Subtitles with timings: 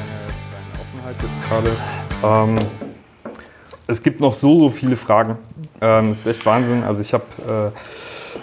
[0.00, 1.70] deine, Offenheit jetzt gerade.
[2.22, 2.66] Ähm,
[3.86, 5.38] es gibt noch so, so viele Fragen.
[5.80, 6.84] Ähm, es ist echt Wahnsinn.
[6.84, 7.24] Also ich habe
[7.74, 7.78] äh,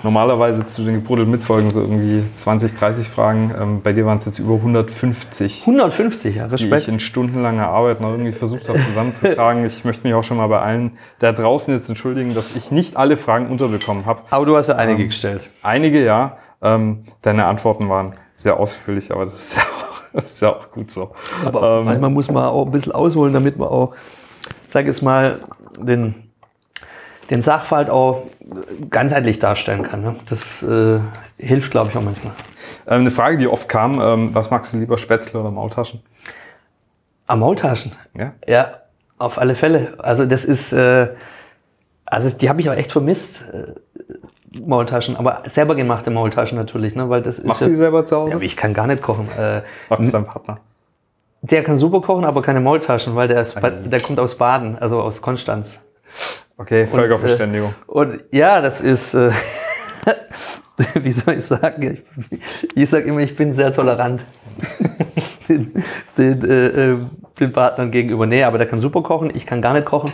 [0.03, 3.53] normalerweise zu den gebrodelten Mitfolgen so irgendwie 20, 30 Fragen.
[3.59, 5.61] Ähm, bei dir waren es jetzt über 150.
[5.61, 6.81] 150, ja, die Respekt.
[6.83, 9.66] ich in stundenlanger Arbeit noch irgendwie versucht habe zusammenzutragen.
[9.66, 12.97] Ich möchte mich auch schon mal bei allen da draußen jetzt entschuldigen, dass ich nicht
[12.97, 14.22] alle Fragen unterbekommen habe.
[14.30, 15.50] Aber du hast ja einige Ähm, gestellt.
[15.63, 16.38] Einige ja.
[16.61, 19.86] Ähm, deine Antworten waren sehr ausführlich, aber das ist ja auch,
[20.17, 21.11] das ist ja auch gut so.
[21.45, 23.95] Aber ähm, manchmal muss man auch ein bisschen ausholen, damit man auch,
[24.67, 25.39] sag jetzt mal,
[25.77, 26.15] den,
[27.29, 28.23] den Sachverhalt auch
[28.89, 30.01] ganzheitlich darstellen kann.
[30.01, 30.15] Ne?
[30.29, 30.99] Das äh,
[31.38, 32.33] hilft, glaube ich, auch manchmal.
[32.88, 36.01] Ähm, eine Frage, die oft kam, ähm, was magst du lieber, Spätzle oder Maultaschen?
[37.27, 37.91] Am Maultaschen.
[38.17, 38.33] Ja?
[38.47, 38.81] Ja,
[39.17, 39.93] auf alle Fälle.
[39.97, 41.09] Also das ist, äh,
[42.05, 43.73] also die habe ich auch echt vermisst, äh,
[44.66, 47.09] Maultaschen, aber selber gemachte Maultaschen natürlich, ne?
[47.09, 48.36] weil das Machst ist du die ja, selber zu ja, Hause?
[48.36, 49.27] aber ich kann gar nicht kochen.
[49.38, 50.59] Äh, Macht es dein Partner?
[51.41, 55.02] der kann super kochen, aber keine Maultaschen, weil der, ist, der kommt aus Baden, also
[55.02, 55.80] aus Konstanz.
[56.58, 57.75] Okay, Völkerverständigung.
[57.85, 59.31] Und ja, das ist, äh,
[60.95, 64.25] wie soll ich sagen, ich, ich sage immer, ich bin sehr tolerant
[65.47, 65.72] den,
[66.18, 66.97] den, äh, äh,
[67.39, 68.25] den Partnern gegenüber.
[68.25, 70.12] Nee, aber der kann super kochen, ich kann gar nicht kochen.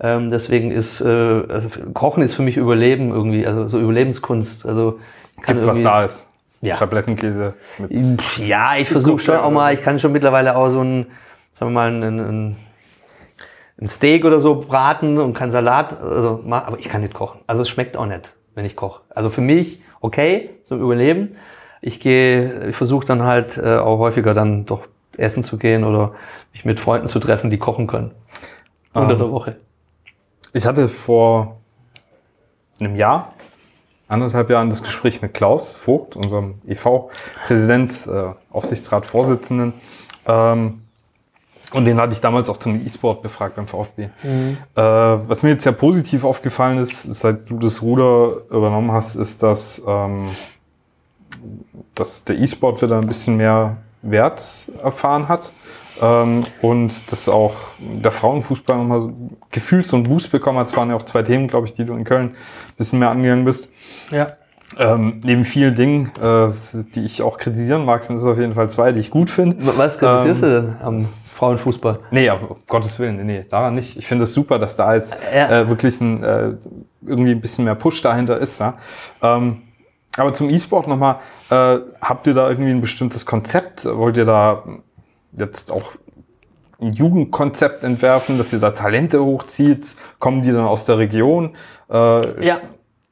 [0.00, 4.64] Ähm, deswegen ist, äh, also Kochen ist für mich Überleben irgendwie, also so Überlebenskunst.
[4.64, 4.98] Also
[5.36, 6.26] ich kann Gibt, was da ist.
[6.62, 6.76] Ja.
[6.76, 7.90] Schablettenkäse mit.
[8.38, 11.06] ja, ich versuche schon auch mal, ich kann schon mittlerweile auch so ein,
[11.54, 12.56] sagen wir mal, ein, ein,
[13.80, 17.40] ein Steak oder so braten und kann Salat, also, aber ich kann nicht kochen.
[17.46, 19.00] Also es schmeckt auch nicht, wenn ich koche.
[19.08, 21.36] Also für mich okay, zum Überleben.
[21.82, 24.82] Ich gehe, ich versuche dann halt äh, auch häufiger dann doch
[25.16, 26.12] essen zu gehen oder
[26.52, 28.10] mich mit Freunden zu treffen, die kochen können.
[28.92, 29.56] Unter Ähm, der Woche.
[30.52, 31.60] Ich hatte vor
[32.80, 33.34] einem Jahr,
[34.08, 39.74] anderthalb Jahren, das Gespräch mit Klaus Vogt, unserem EV-Präsident, äh, Aufsichtsratsvorsitzenden.
[40.26, 40.80] Ähm,
[41.72, 44.08] und den hatte ich damals auch zum E-Sport befragt beim VfB.
[44.74, 49.44] Äh, was mir jetzt sehr positiv aufgefallen ist, seit du das Ruder übernommen hast, ist,
[49.44, 50.30] dass, ähm,
[51.94, 55.52] dass der E-Sport wieder ein bisschen mehr Wert erfahren hat.
[56.02, 59.12] Ähm, und dass auch der Frauenfußball nochmal so
[59.50, 60.68] gefühlt so einen Boost bekommen hat.
[60.68, 63.10] Es waren ja auch zwei Themen, glaube ich, die du in Köln ein bisschen mehr
[63.10, 63.68] angegangen bist.
[64.10, 64.28] Ja.
[64.78, 66.48] Ähm, neben vielen Dingen, äh,
[66.94, 69.56] die ich auch kritisieren mag, sind es auf jeden Fall zwei, die ich gut finde.
[69.76, 71.98] Was kritisierst Ähm, du denn am Frauenfußball?
[72.12, 73.96] Nee, aber um Gottes Willen, nee, daran nicht.
[73.96, 75.62] Ich finde es super, dass da jetzt Ja.
[75.62, 76.52] äh, wirklich ein, äh,
[77.04, 78.60] irgendwie ein bisschen mehr Push dahinter ist.
[78.60, 78.74] Ja?
[79.20, 79.62] Ähm,
[80.16, 81.16] aber zum E-Sport nochmal,
[81.50, 83.84] äh, habt ihr da irgendwie ein bestimmtes Konzept?
[83.86, 84.62] Wollt ihr da
[85.36, 85.92] jetzt auch
[86.80, 89.96] ein Jugendkonzept entwerfen, dass ihr da Talente hochzieht?
[90.18, 91.50] Kommen die dann aus der Region?
[91.90, 92.56] Äh, Ja,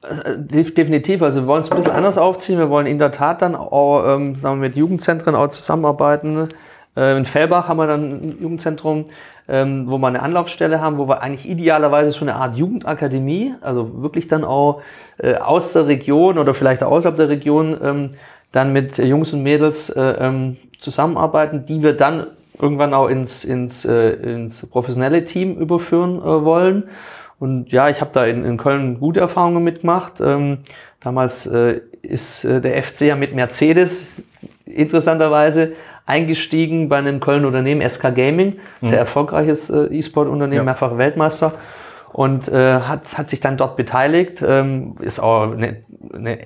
[0.03, 1.23] äh, def- definitiv.
[1.23, 2.59] Also wir wollen es ein bisschen anders aufziehen.
[2.59, 6.49] Wir wollen in der Tat dann auch ähm, sagen wir, mit Jugendzentren auch zusammenarbeiten.
[6.97, 9.07] Äh, in Fellbach haben wir dann ein Jugendzentrum,
[9.51, 14.03] ähm, wo wir eine Anlaufstelle haben, wo wir eigentlich idealerweise so eine Art Jugendakademie, also
[14.03, 14.83] wirklich dann auch
[15.19, 18.11] äh, aus der Region oder vielleicht auch außerhalb der Region ähm,
[18.53, 22.29] dann mit Jungs und Mädels äh, ähm, zusammenarbeiten, die wir dann
[22.61, 26.85] irgendwann auch ins, ins, äh, ins professionelle Team überführen äh, wollen.
[27.39, 30.15] Und ja, ich habe da in, in Köln gute Erfahrungen mitgemacht.
[30.21, 30.59] Ähm,
[31.01, 34.11] damals äh, ist äh, der FC ja mit Mercedes
[34.65, 35.73] interessanterweise
[36.07, 40.63] eingestiegen bei einem Kölner Unternehmen, SK Gaming, sehr erfolgreiches äh, E-Sport-Unternehmen, Ja.
[40.65, 41.53] mehrfach Weltmeister
[42.13, 45.83] und äh, hat, hat sich dann dort beteiligt, ähm, ist auch eine,
[46.15, 46.39] eine,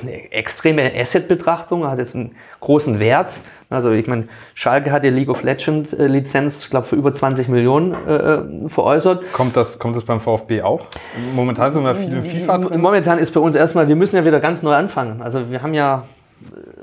[0.00, 3.32] eine extreme Asset-Betrachtung, hat jetzt einen großen Wert.
[3.68, 7.12] Also ich meine, Schalke hat die League of Legends äh, Lizenz, ich glaube, für über
[7.12, 9.32] 20 Millionen äh, äh, veräußert.
[9.32, 10.86] kommt, das, kommt das beim VfB auch?
[11.34, 12.80] Momentan sind wir viel in FIFA drin.
[12.80, 15.20] Momentan ist bei uns erstmal, wir müssen ja wieder ganz neu anfangen.
[15.20, 16.04] Also wir haben ja,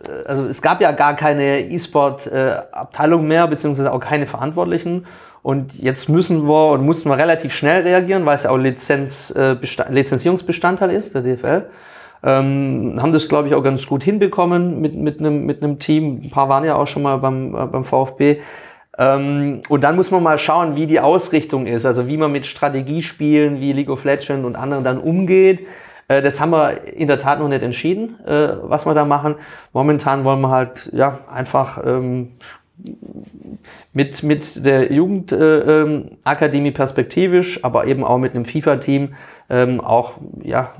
[0.05, 5.05] äh, also es gab ja gar keine E-Sport-Abteilung mehr, beziehungsweise auch keine Verantwortlichen.
[5.41, 9.31] Und jetzt müssen wir und mussten wir relativ schnell reagieren, weil es ja auch Lizenz,
[9.31, 11.63] äh, Besta- Lizenzierungsbestandteil ist, der DFL.
[12.23, 16.21] Ähm, haben das, glaube ich, auch ganz gut hinbekommen mit, mit, einem, mit einem Team.
[16.23, 18.39] Ein paar waren ja auch schon mal beim, äh, beim VfB.
[18.97, 22.45] Ähm, und dann muss man mal schauen, wie die Ausrichtung ist, also wie man mit
[22.45, 25.65] Strategiespielen wie League of Legends und anderen dann umgeht.
[26.07, 29.35] Äh, das haben wir in der Tat noch nicht entschieden, äh, was wir da machen.
[29.73, 32.33] Momentan wollen wir halt ja einfach ähm,
[33.93, 39.15] mit, mit der Jugendakademie äh, ähm, perspektivisch, aber eben auch mit einem FIFA-Team
[39.49, 40.73] ähm, auch, ja,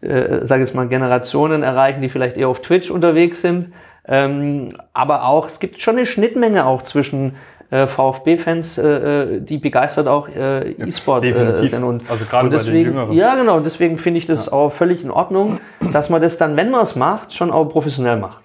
[0.00, 3.72] äh, sage ich mal, Generationen erreichen, die vielleicht eher auf Twitch unterwegs sind.
[4.08, 7.34] Ähm, aber auch, es gibt schon eine Schnittmenge auch zwischen
[7.70, 11.70] äh, VfB-Fans, äh, äh, die begeistert auch äh, E-Sport äh, definitiv.
[11.70, 11.82] sind.
[11.82, 13.12] Und, Also gerade und bei den deswegen, Jüngeren.
[13.16, 13.60] Ja, genau.
[13.60, 15.58] Deswegen finde ich das auch völlig in Ordnung,
[15.92, 18.44] dass man das dann, wenn man es macht, schon auch professionell macht.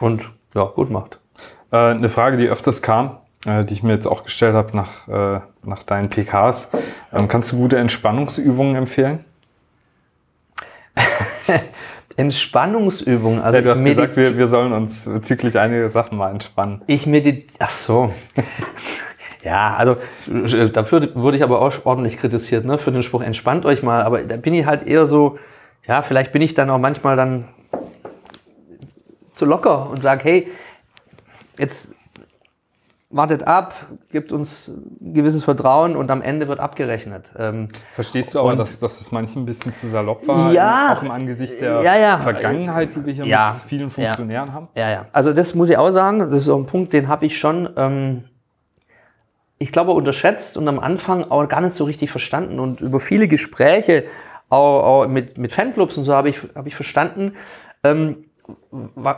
[0.00, 1.18] Und ja, gut macht.
[1.70, 5.82] Äh, eine Frage, die öfters kam, die ich mir jetzt auch gestellt habe nach, nach
[5.82, 6.68] deinen PKs.
[7.12, 9.24] Ähm, kannst du gute Entspannungsübungen empfehlen?
[12.16, 13.40] Entspannungsübungen.
[13.40, 16.82] Also Ja, du hast gesagt, wir, wir sollen uns bezüglich einiger Sachen mal entspannen.
[16.86, 17.54] Ich meditiere.
[17.58, 18.12] Ach so.
[19.42, 19.96] ja, also
[20.30, 24.02] äh, dafür wurde ich aber auch ordentlich kritisiert, ne, für den Spruch, entspannt euch mal.
[24.02, 25.38] Aber da bin ich halt eher so,
[25.86, 27.48] ja, vielleicht bin ich dann auch manchmal dann
[29.34, 30.48] zu locker und sage, hey,
[31.58, 31.94] jetzt
[33.12, 33.74] wartet ab,
[34.10, 37.30] gibt uns ein gewisses Vertrauen und am Ende wird abgerechnet.
[37.38, 40.52] Ähm, Verstehst du aber, dass, dass es manchmal ein bisschen zu salopp war?
[40.52, 40.96] Ja.
[40.96, 42.18] Auch im Angesicht der Ja, ja.
[42.18, 44.68] Vergangenheit, die wir hier mit vielen Funktionären haben?
[44.74, 45.06] Ja, ja.
[45.12, 47.68] Also das muss ich auch sagen, das ist so ein Punkt, den habe ich schon,
[47.76, 48.24] ähm,
[49.58, 52.58] ich glaube, unterschätzt und am Anfang auch gar nicht so richtig verstanden.
[52.58, 54.04] Und über viele Gespräche,
[54.48, 57.34] auch, auch mit, mit Fanclubs und so, habe ich, habe ich verstanden,
[57.84, 58.24] ähm,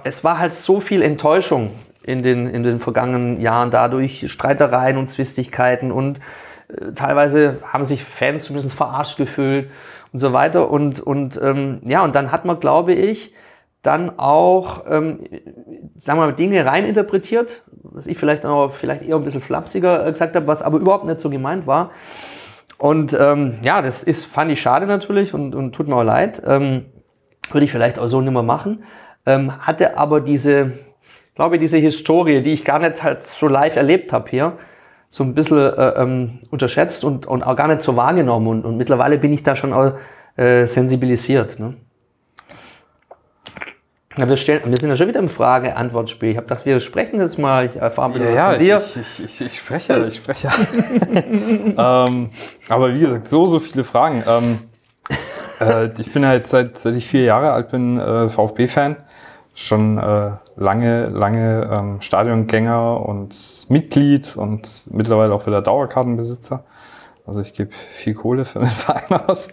[0.02, 1.70] es war halt so viel Enttäuschung
[2.05, 6.21] in den, in den vergangenen Jahren dadurch, Streitereien und Zwistigkeiten und
[6.69, 9.71] äh, teilweise haben sich Fans zumindest verarscht gefühlt
[10.12, 10.71] und so weiter.
[10.71, 13.35] Und, und ähm, ja, und dann hat man, glaube ich,
[13.83, 15.21] dann auch, ähm,
[15.99, 20.12] sagen wir mal, Dinge reininterpretiert, was ich vielleicht auch vielleicht eher ein bisschen flapsiger äh,
[20.12, 21.91] gesagt habe, was aber überhaupt nicht so gemeint war.
[22.79, 26.43] Und ähm, ja, das ist, fand ich schade natürlich und, und tut mir auch leid.
[26.47, 26.87] Ähm,
[27.51, 28.85] würde ich vielleicht auch so nicht mehr machen.
[29.27, 30.73] Ähm, hatte aber diese,
[31.35, 34.53] glaube diese Historie, die ich gar nicht halt so live erlebt habe hier,
[35.11, 38.47] so ein bisschen äh, ähm, unterschätzt und, und auch gar nicht so wahrgenommen.
[38.49, 39.93] Und, und mittlerweile bin ich da schon auch
[40.37, 41.59] äh, sensibilisiert.
[41.59, 41.75] Ne?
[44.17, 46.31] Ja, wir, stellen, wir sind ja schon wieder im Frage-Antwort-Spiel.
[46.31, 47.67] Ich habe gedacht, wir sprechen jetzt mal.
[47.67, 48.77] Ich erfahre ein bisschen was Ja, ich, dir.
[48.77, 50.49] ich, ich, ich, ich spreche, ich spreche.
[51.77, 52.31] ähm,
[52.69, 54.23] aber wie gesagt, so, so viele Fragen.
[54.27, 54.61] Ähm,
[55.61, 58.97] äh, ich bin halt seit, seit ich vier Jahre alt bin, äh, VfB-Fan.
[59.55, 66.65] Schon äh, lange, lange ähm, Stadiongänger und Mitglied und mittlerweile auch wieder Dauerkartenbesitzer.
[67.27, 69.49] Also ich gebe viel Kohle für den Verein aus.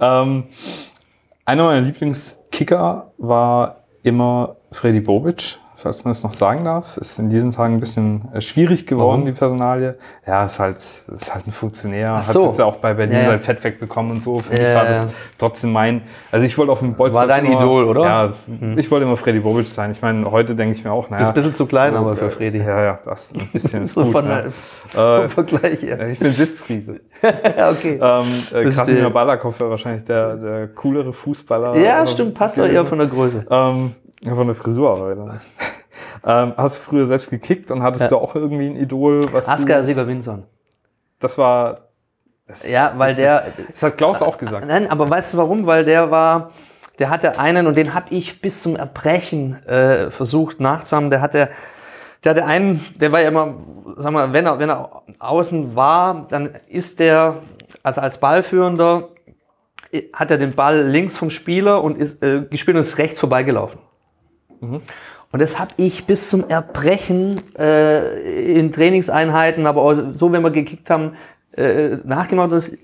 [0.00, 0.44] Ähm,
[1.44, 6.96] einer meiner Lieblingskicker war immer Freddy Bobic, falls man es noch sagen darf.
[6.96, 9.24] Ist in diesen Tagen ein bisschen äh, schwierig geworden, Warum?
[9.26, 9.96] die Personalie.
[10.26, 12.46] Ja, ist halt, ist halt ein Funktionär, Ach hat so.
[12.46, 14.38] jetzt ja auch bei Berlin Ja, sein Fett wegbekommen und so.
[14.38, 15.06] Für mich Ja, war das
[15.38, 18.02] trotzdem mein, also ich wollte auf dem Bolzplatz War dein immer- Idol, oder?
[18.04, 18.32] Ja,
[18.76, 19.90] ich wollte immer Freddy Bobic sein.
[19.90, 21.24] Ich meine, heute denke ich mir auch, naja.
[21.24, 22.58] Bist ein bisschen zu klein, so, aber für äh, Freddy.
[22.58, 24.12] Ja, ja, das ein bisschen ist So gut.
[24.12, 24.42] von ja.
[24.94, 26.08] der, Äh, Vergleich her.
[26.08, 27.00] ich bin Sitzriese.
[27.22, 27.98] okay.
[28.02, 28.24] Ähm,
[28.54, 28.70] äh.
[28.70, 31.76] Krasimir Balakov wäre wahrscheinlich der, der coolere Fußballer.
[31.76, 33.46] ja, äh, stimmt, passt doch eher von der Größe.
[33.50, 33.94] Ähm,
[34.34, 35.50] von der Frisur aber wieder nicht.
[36.24, 38.08] Ähm, hast du früher selbst gekickt und hattest Ja.
[38.08, 40.44] du auch irgendwie ein Idol, was Asker du, Sieger Winson.
[41.18, 41.88] Das war.
[42.46, 43.44] Das Ja, weil der.
[43.70, 44.66] Das hat Klaus auch gesagt.
[44.66, 45.66] Nein, aber weißt du warum?
[45.66, 46.48] Weil der war.
[46.98, 51.08] Der hatte einen und den habe ich bis zum Erbrechen äh, versucht nachzuhaben.
[51.08, 51.48] Der hatte,
[52.24, 53.54] der hatte einen, der war ja immer,
[53.96, 57.36] sag mal, wenn er, wenn er außen war, dann ist der,
[57.82, 59.08] also als Ballführender,
[59.92, 63.18] äh, hat er den Ball links vom Spieler und ist äh, gespielt und ist rechts
[63.18, 63.78] vorbeigelaufen.
[65.32, 70.50] Und das habe ich bis zum Erbrechen äh, in Trainingseinheiten, aber auch so, wenn wir
[70.50, 71.12] gekickt haben,
[71.56, 72.52] äh, nachgemacht.
[72.52, 72.78] Das ist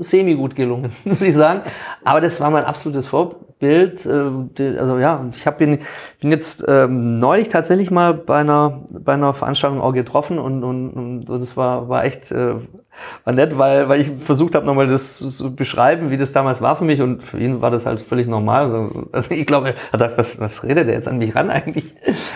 [0.00, 1.62] semi gut gelungen, muss ich sagen.
[2.04, 3.40] Aber das war mein absolutes Vorbild.
[3.64, 5.80] Äh, die, also ja, ich hab bin,
[6.20, 10.90] bin jetzt ähm, neulich tatsächlich mal bei einer, bei einer Veranstaltung auch getroffen und, und,
[10.90, 12.54] und, das war, war echt äh,
[13.24, 16.76] war nett, weil, weil ich versucht habe, nochmal das zu beschreiben, wie das damals war
[16.76, 18.64] für mich und für ihn war das halt völlig normal.
[18.64, 21.50] Also, also ich glaube, er hat gedacht, was, was redet der jetzt an mich ran
[21.50, 21.92] eigentlich?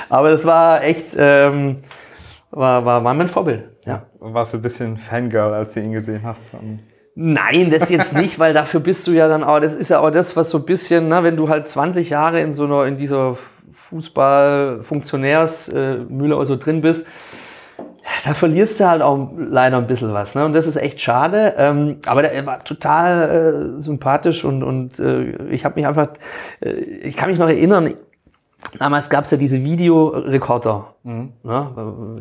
[0.08, 1.76] Aber das war echt, ähm,
[2.50, 4.06] war, war, war mein Vorbild, ja.
[4.18, 6.52] Warst du ein bisschen Fangirl, als du ihn gesehen hast?
[7.20, 10.10] Nein, das jetzt nicht, weil dafür bist du ja dann auch, das ist ja auch
[10.10, 12.96] das, was so ein bisschen, ne, wenn du halt 20 Jahre in so einer, in
[12.96, 13.36] dieser
[13.72, 17.08] Fußball-Funktionärsmühle auch so drin bist,
[18.24, 20.36] da verlierst du halt auch leider ein bisschen was.
[20.36, 20.44] Ne?
[20.44, 21.54] Und das ist echt schade.
[21.56, 26.10] Ähm, aber er war total äh, sympathisch und, und äh, ich habe mich einfach,
[26.60, 27.94] äh, ich kann mich noch erinnern,
[28.78, 30.86] damals gab es ja diese Videorekorder.
[31.04, 31.26] Ne?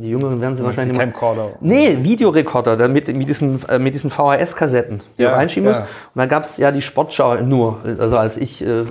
[0.01, 1.50] Die Jüngeren werden sie wahrscheinlich immer- Camcorder.
[1.62, 5.82] Nee, Videorekorder mit, mit diesen, äh, mit diesen VHS-Kassetten, die Ja, du reinschieben musst.
[5.82, 5.86] ja.
[6.13, 7.79] Und da gab es ja die Sportschau nur.
[8.00, 8.84] Also als ich äh,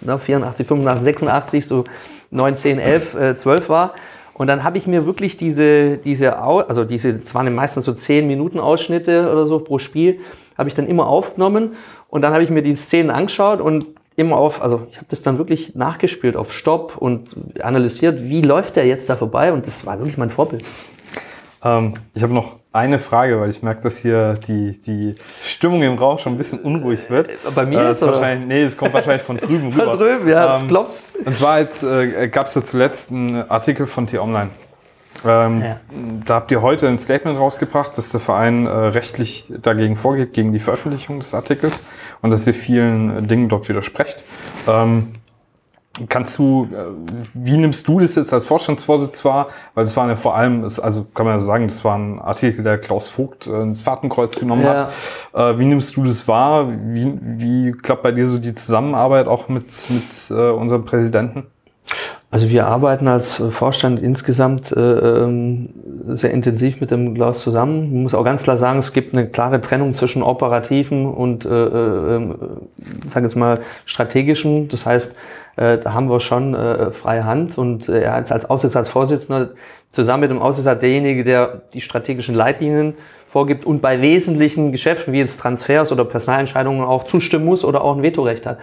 [0.00, 1.84] ne, 84, 85, 86, so
[2.30, 3.94] 9, 10, 11, äh, 12 war.
[4.34, 8.28] Und dann habe ich mir wirklich diese, diese, also diese, es waren meistens so 10
[8.28, 10.20] Minuten Ausschnitte oder so pro Spiel,
[10.56, 11.72] habe ich dann immer aufgenommen.
[12.08, 13.86] Und dann habe ich mir die Szenen angeschaut und
[14.18, 18.76] immer auf, also ich habe das dann wirklich nachgespielt auf Stopp und analysiert, wie läuft
[18.76, 20.64] der jetzt da vorbei und das war wirklich mein Vorbild.
[21.62, 25.94] Ähm, ich habe noch eine Frage, weil ich merke, dass hier die, die Stimmung im
[25.96, 27.30] Raum schon ein bisschen unruhig wird.
[27.54, 29.90] Bei mir äh, ist wahrscheinlich, Nee, es kommt wahrscheinlich von drüben rüber.
[29.90, 31.02] Von drüben, ja, es Ähm, klopft.
[31.24, 34.50] Und zwar jetzt, äh, gab es ja zuletzt einen Artikel von T-Online.
[35.24, 35.76] Ähm, Ja.
[36.26, 40.52] Da habt ihr heute ein Statement rausgebracht, dass der Verein äh, rechtlich dagegen vorgeht, gegen
[40.52, 41.82] die Veröffentlichung des Artikels
[42.22, 44.24] und dass ihr vielen äh, Dingen dort widersprecht.
[44.68, 45.08] Ähm,
[46.08, 46.92] Kannst du, äh,
[47.34, 49.48] wie nimmst du das jetzt als Vorstandsvorsitz wahr?
[49.74, 52.20] Weil es waren ja vor allem, es- also kann man ja sagen, das war ein
[52.20, 54.92] Artikel, der Klaus Vogt äh, ins Fahrtenkreuz genommen Ja.
[55.34, 55.54] hat.
[55.56, 56.68] Äh, wie nimmst du das wahr?
[56.70, 61.48] Wie, wie klappt bei dir so die Zusammenarbeit auch mit, mit unserem Präsidenten?
[62.30, 65.70] Also wir arbeiten als Vorstand insgesamt äh, ähm,
[66.08, 67.90] sehr intensiv mit dem Klaus zusammen.
[67.90, 71.48] Man muss auch ganz klar sagen, es gibt eine klare Trennung zwischen operativen und, äh,
[71.48, 72.34] äh,
[73.08, 74.68] sage jetzt mal, strategischen.
[74.68, 75.16] Das heißt,
[75.56, 78.90] äh, da haben wir schon äh, freie Hand und äh, er ist als Aussitz, als
[78.90, 79.50] Vorsitzender
[79.90, 82.94] zusammen mit dem Aussitzer derjenige, der die strategischen Leitlinien
[83.28, 87.96] vorgibt und bei wesentlichen Geschäften wie jetzt Transfers oder Personalentscheidungen auch zustimmen muss oder auch
[87.96, 88.58] ein Vetorecht hat.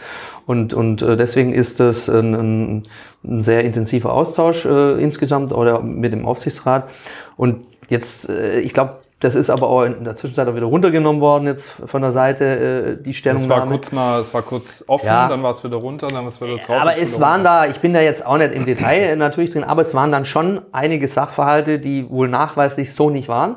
[0.46, 2.84] Und, und äh, deswegen ist das ein,
[3.24, 6.90] ein, sehr intensiver Austausch äh, insgesamt oder mit dem Aufsichtsrat.
[7.38, 11.22] Und jetzt, äh, ich glaube, das ist aber auch in der Zwischenzeit auch wieder runtergenommen
[11.22, 13.62] worden jetzt von der Seite äh, die Es Stellungnahme.
[13.62, 15.30] war kurz mal, es war kurz offen, Ja.
[15.30, 16.82] dann war es wieder runter, dann war es wieder drauf.
[16.82, 17.62] Aber es waren runter.
[17.64, 20.26] da, ich bin da jetzt auch nicht im Detail natürlich drin, aber es waren dann
[20.26, 23.56] schon einige Sachverhalte, die wohl nachweislich so nicht waren.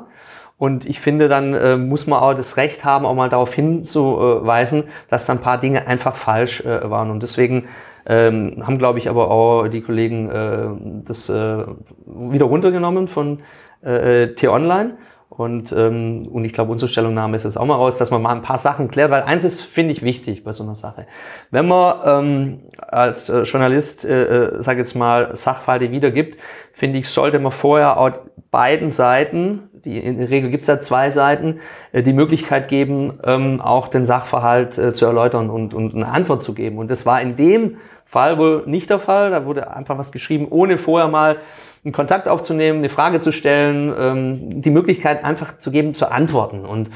[0.59, 4.83] Und ich finde, dann äh, muss man auch das Recht haben, auch mal darauf hinzuweisen,
[5.09, 7.09] dass da ein paar Dinge einfach falsch äh, waren.
[7.11, 7.69] Und deswegen
[8.05, 10.67] ähm, haben, glaube ich, aber auch die Kollegen äh,
[11.07, 11.63] das äh,
[12.05, 13.39] wieder runtergenommen von
[13.81, 14.97] äh, T-Online.
[15.29, 18.35] Und, ähm, und ich glaube, unsere Stellungnahme ist jetzt auch mal raus, dass man mal
[18.35, 21.07] ein paar Sachen klärt, weil eins ist, finde ich, wichtig bei so einer Sache.
[21.51, 26.37] Wenn man ähm, als äh, Journalist, äh, äh, sag jetzt mal, Sachverhalte wiedergibt,
[26.73, 28.11] finde ich, sollte man vorher auch
[28.51, 31.59] beiden Seiten, die, in der Regel gibt es ja zwei Seiten,
[31.91, 36.43] äh, die Möglichkeit geben, ähm, auch den Sachverhalt äh, zu erläutern und, und eine Antwort
[36.43, 36.77] zu geben.
[36.77, 39.31] Und das war in dem Fall wohl nicht der Fall.
[39.31, 41.37] Da wurde einfach was geschrieben, ohne vorher mal
[41.83, 46.65] einen Kontakt aufzunehmen, eine Frage zu stellen, ähm, die Möglichkeit einfach zu geben, zu antworten.
[46.65, 46.89] Und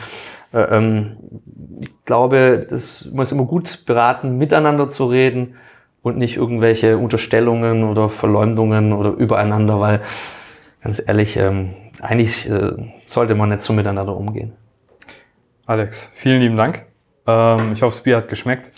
[0.54, 1.18] äh, ähm,
[1.80, 5.56] ich glaube, das man ist immer gut beraten, miteinander zu reden
[6.02, 10.02] und nicht irgendwelche Unterstellungen oder Verleumdungen oder übereinander, weil
[10.82, 11.72] ganz ehrlich, ähm,
[12.04, 12.74] eigentlich äh,
[13.06, 14.54] sollte man nicht so miteinander umgehen.
[15.66, 16.84] Alex, vielen lieben Dank.
[17.26, 18.72] Ähm, ich hoffe, das Bier hat geschmeckt.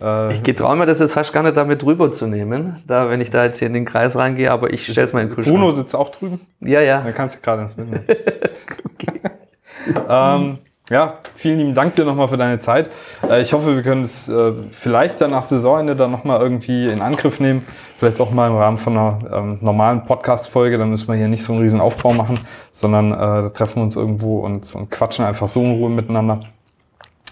[0.00, 3.20] Äh, Ich getraue mir das jetzt fast gar nicht damit drüber zu nehmen, da wenn
[3.20, 5.34] ich da jetzt hier in den Kreis reingehe, aber ich stelle es mal in den
[5.34, 5.56] Kühlschrank.
[5.56, 6.40] Bruno sitzt auch drüben.
[6.60, 7.02] Ja, ja.
[7.02, 8.04] Da kannst du gerade ins mitnehmen.
[10.08, 10.58] ähm,
[10.90, 12.90] ja, vielen lieben Dank dir nochmal für deine Zeit.
[13.28, 17.00] Äh, ich hoffe, wir können es äh, vielleicht dann nach Saisonende dann nochmal irgendwie in
[17.00, 17.64] Angriff nehmen.
[17.98, 20.78] Vielleicht auch mal im Rahmen von einer ähm, normalen Podcast-Folge.
[20.78, 22.40] Dann müssen wir hier nicht so einen riesen Aufbau machen,
[22.72, 26.40] sondern äh, da treffen wir uns irgendwo und, und quatschen einfach so in Ruhe miteinander.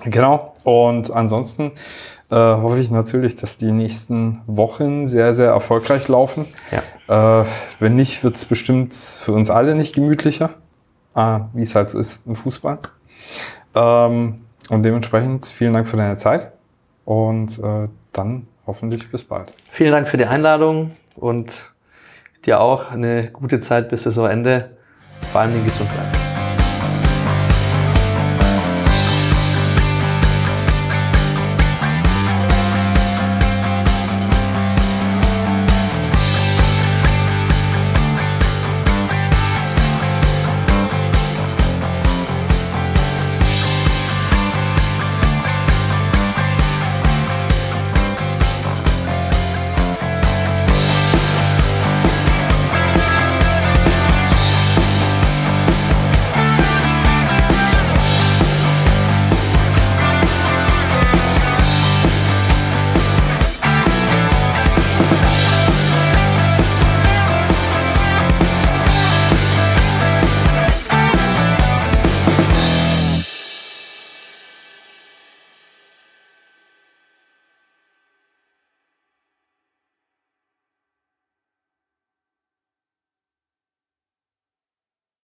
[0.05, 0.55] Genau.
[0.63, 1.73] Und ansonsten
[2.31, 6.47] äh, hoffe ich natürlich, dass die nächsten Wochen sehr, sehr erfolgreich laufen.
[7.09, 7.43] Ja.
[7.43, 7.47] Äh,
[7.81, 10.51] wenn nicht, wird es bestimmt für uns alle nicht gemütlicher,
[11.17, 12.79] äh, wie es halt so ist im Fußball.
[13.75, 16.53] Ähm, und dementsprechend vielen Dank für deine Zeit
[17.05, 19.53] und äh, dann hoffentlich bis bald.
[19.71, 21.73] Vielen Dank für die Einladung und
[22.47, 24.77] dir auch eine gute Zeit bis Saisonende.
[25.33, 26.30] Vor allem Gesundheit.